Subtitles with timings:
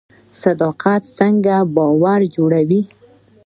[0.41, 2.81] صداقت څنګه باور جوړوي؟